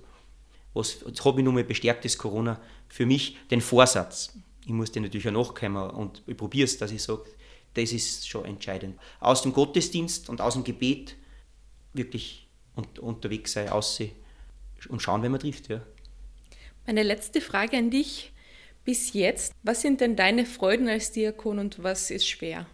[0.77, 4.35] was, jetzt habe ich nochmal bestärkt, das Corona, für mich den Vorsatz.
[4.65, 7.25] Ich muss den natürlich auch nachkommen und ich probiere es, dass ich sage,
[7.75, 8.99] das ist schon entscheidend.
[9.21, 11.17] Aus dem Gottesdienst und aus dem Gebet
[11.93, 12.47] wirklich
[13.01, 14.12] unterwegs sein, aussehen
[14.89, 15.69] und schauen, wenn man trifft.
[15.69, 15.81] Ja.
[16.87, 18.33] Meine letzte Frage an dich
[18.85, 19.53] bis jetzt.
[19.62, 22.67] Was sind denn deine Freuden als Diakon und was ist schwer?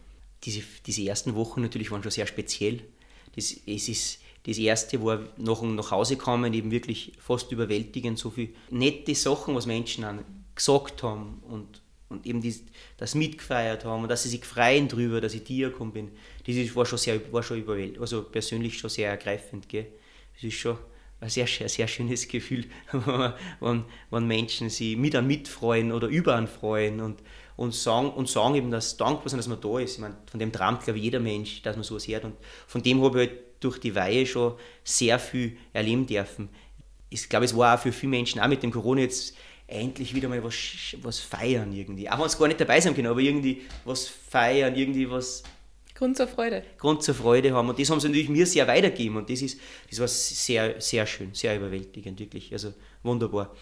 [0.44, 2.81] Diese, diese ersten Wochen natürlich waren schon sehr speziell.
[3.35, 8.31] Das, es ist das erste war nach, nach Hause kommen, eben wirklich fast überwältigend, so
[8.31, 10.24] viele nette Sachen, was Menschen an
[10.55, 12.61] gesagt haben und, und eben das,
[12.96, 16.11] das mitgefeiert haben und dass sie sich freuen darüber, dass ich Diakon bin.
[16.44, 19.68] Das war schon sehr, war schon überwältigend, also persönlich schon sehr ergreifend.
[19.68, 19.87] Gell?
[20.35, 20.76] Das ist schon
[21.22, 22.66] ein sehr, sehr, schönes Gefühl,
[23.61, 27.22] wenn, wenn Menschen sich mit an mitfreuen oder über an freuen und,
[27.56, 29.94] und, sagen, und sagen eben, dass dankbar sind, dass man da ist.
[29.94, 32.24] Ich meine, von dem träumt, glaube ich, jeder Mensch, dass man sowas hört.
[32.24, 32.35] Und
[32.66, 36.48] von dem habe ich halt durch die Weihe schon sehr viel erleben dürfen.
[37.08, 39.37] Ich glaube, es war auch für viele Menschen, auch mit dem Corona jetzt
[39.68, 40.56] endlich wieder mal was,
[41.02, 42.11] was feiern irgendwie.
[42.11, 45.44] Auch wenn sie gar nicht dabei sein können, aber irgendwie was feiern, irgendwie was.
[46.03, 46.65] Grund zur Freude.
[46.79, 47.69] Grund zur Freude haben.
[47.69, 49.19] Und das haben sie natürlich mir sehr weitergegeben.
[49.19, 52.53] Und das, ist, das war sehr, sehr schön, sehr überwältigend, wirklich.
[52.53, 53.55] Also wunderbar.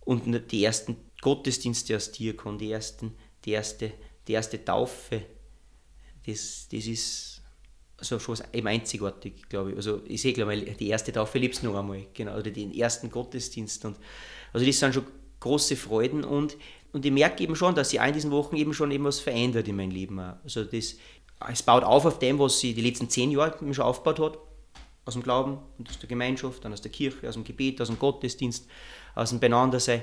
[0.00, 3.92] Und die ersten Gottesdienste als Diakon, die, ersten, die, erste,
[4.26, 5.20] die erste Taufe,
[6.24, 7.42] das, das ist
[7.98, 9.76] also schon eben einzigartig, glaube ich.
[9.76, 13.10] Also ich sehe, glaube ich, die erste Taufe liebst noch einmal, genau, oder den ersten
[13.10, 13.84] Gottesdienst.
[13.84, 13.98] Und,
[14.54, 15.04] also das sind schon
[15.40, 16.56] große Freuden und,
[16.92, 19.68] und ich merke eben schon, dass sich in diesen Wochen eben schon eben was verändert
[19.68, 20.18] in meinem Leben.
[20.20, 20.36] Auch.
[20.42, 20.96] Also das,
[21.48, 24.38] es baut auf auf dem, was sie die letzten zehn Jahre schon aufgebaut hat,
[25.04, 27.88] aus dem Glauben und aus der Gemeinschaft, dann aus der Kirche, aus dem Gebet, aus
[27.88, 28.68] dem Gottesdienst,
[29.14, 30.02] aus dem Beneinandersein.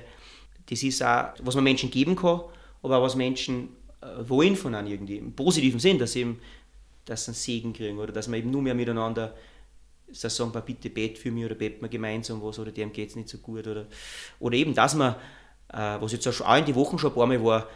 [0.70, 2.42] Das ist auch, was man Menschen geben kann,
[2.82, 3.70] aber auch was Menschen
[4.02, 6.40] äh, wollen von einem irgendwie, im positiven Sinn, dass sie eben
[7.06, 9.34] dass sie einen Segen kriegen oder dass man eben nur mehr miteinander
[10.08, 13.16] dass sagen, bitte bet für mich oder beten wir gemeinsam was oder dem geht es
[13.16, 13.88] nicht so gut oder,
[14.40, 15.16] oder eben, dass man,
[15.68, 17.68] äh, was jetzt auch in die Wochen schon ein paar Mal war,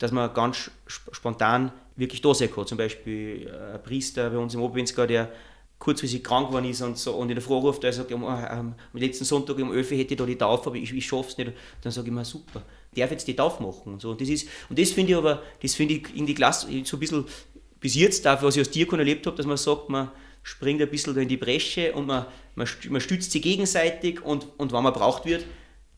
[0.00, 2.66] dass man ganz spontan wirklich da sein kann.
[2.66, 5.30] Zum Beispiel äh, ein Priester bei uns im Oberwinzgau, der
[5.78, 8.74] kurzfristig krank geworden ist und, so, und in der Früh ruft, er sagt, um, am
[8.92, 11.38] letzten Sonntag um 11 Uhr hätte ich da die Taufe, aber ich, ich schaffe es
[11.38, 11.52] nicht.
[11.82, 12.62] Dann sage ich mir, super,
[12.94, 13.94] darf jetzt die Taufe machen.
[13.94, 14.10] Und, so.
[14.10, 14.28] und das,
[14.68, 17.24] das finde ich aber, das finde ich in die Klasse so ein bisschen
[17.78, 20.10] bis jetzt, dafür, was ich als Diakon erlebt habe, dass man sagt, man
[20.42, 22.66] springt ein bisschen in die Bresche und man, man,
[23.00, 25.44] stützt sich gegenseitig und, und wenn man braucht wird,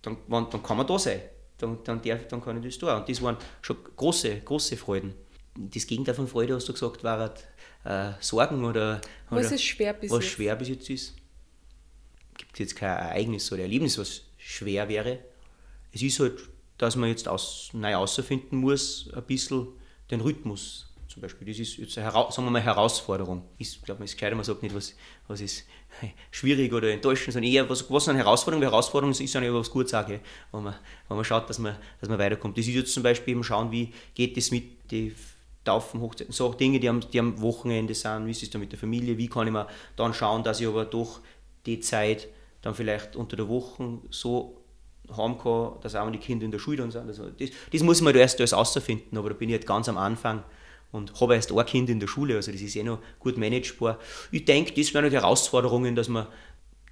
[0.03, 1.21] dann, dann kann man da sein.
[1.63, 2.89] Dann, dann, darf, dann kann ich das tun.
[2.89, 5.15] Und das waren schon große, große Freuden.
[5.55, 7.45] Das Gegenteil von Freude, hast du gesagt, war halt,
[7.85, 10.33] äh, Sorgen oder, was ist schwer bis was jetzt?
[10.33, 11.15] schwer bis jetzt ist.
[12.37, 15.21] Gibt jetzt kein Ereignis oder Erlebnis, was schwer wäre.
[15.93, 16.41] Es ist halt,
[16.79, 19.69] dass man jetzt aus, neu außerfinden muss, ein bisschen
[20.11, 21.47] den Rhythmus zum Beispiel.
[21.47, 23.43] Das ist jetzt eine, sagen wir mal, Herausforderung.
[23.59, 24.95] Ich glaube, man ist gescheiter, man sagt nicht, was,
[25.29, 25.65] was ist
[26.31, 28.63] schwierig oder enttäuschend, sondern eher, was, was eine Herausforderung.
[28.63, 30.21] Herausforderung ist, ist ja was Gutes auch, wenn
[30.53, 30.75] man,
[31.09, 32.57] wenn man schaut, dass man, dass man weiterkommt.
[32.57, 35.15] Das ist jetzt zum Beispiel eben schauen, wie geht es mit den
[35.65, 38.73] Taufen, Hochzeiten, so Dinge, die am, die am Wochenende sind, wie ist es da mit
[38.73, 41.21] der Familie, wie kann ich mir dann schauen, dass ich aber doch
[41.67, 42.29] die Zeit
[42.63, 44.57] dann vielleicht unter der Woche so
[45.17, 47.07] haben kann, dass auch die Kinder in der Schule dann sind.
[47.07, 49.99] Also das, das muss man erst alles außerfinden, aber da bin ich halt ganz am
[49.99, 50.43] Anfang
[50.93, 53.99] und habe erst ein Kind in der Schule, also das ist eh noch gut managebar.
[54.31, 56.27] Ich denke, das wären Herausforderungen, dass man,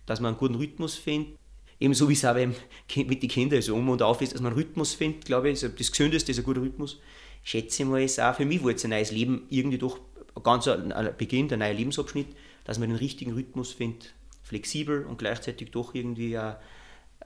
[0.06, 1.38] dass man einen guten Rhythmus findet.
[1.78, 4.60] Ebenso wie es auch mit den Kindern so um und auf ist, dass man einen
[4.60, 6.98] Rhythmus findet, glaube ich, ist das Gesündeste ist ein guter Rhythmus.
[7.42, 9.98] Schätze ich mal, ist auch für mich war jetzt ein neues Leben irgendwie doch
[10.42, 12.26] ganz ein, ein Beginn, ein neuer Lebensabschnitt,
[12.64, 16.58] dass man den richtigen Rhythmus findet, flexibel und gleichzeitig doch irgendwie eine,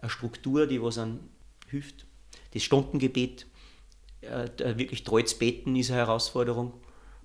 [0.07, 1.21] Struktur, die was an
[1.69, 2.07] hilft.
[2.53, 3.47] Das Stundengebet,
[4.25, 6.75] äh, wirklich treu zu beten, ist eine Herausforderung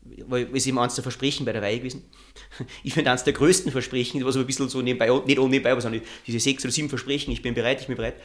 [0.02, 2.04] weil es eben eines der Versprechen bei der Weihe gewesen.
[2.84, 5.80] Ich finde eines der größten Versprechen, was so ein bisschen so nebenbei, nicht ohne nebenbei,
[5.80, 8.16] sondern diese sechs oder sieben Versprechen, ich bin bereit, ich bin bereit.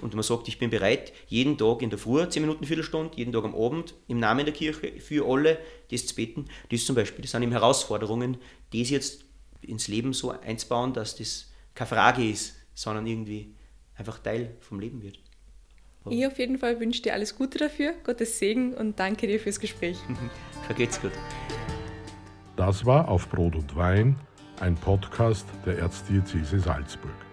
[0.00, 3.32] Und man sagt, ich bin bereit, jeden Tag in der Früh, zehn Minuten, Viertelstunde, jeden
[3.32, 5.58] Tag am Abend, im Namen der Kirche, für alle,
[5.90, 6.46] das zu beten.
[6.70, 8.38] Das zum Beispiel, das sind eben Herausforderungen,
[8.72, 9.24] das jetzt
[9.62, 13.54] ins Leben so einzubauen, dass das keine Frage ist, sondern irgendwie
[13.96, 15.18] einfach Teil vom Leben wird.
[16.10, 19.58] Ich auf jeden Fall wünsche dir alles Gute dafür, Gottes Segen und danke dir fürs
[19.58, 19.96] Gespräch.
[20.66, 21.12] Vergeht's gut.
[22.56, 24.16] Das war Auf Brot und Wein,
[24.60, 27.23] ein Podcast der Erzdiözese Salzburg.